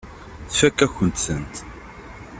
Tfakk-akent-tent. 0.51 1.55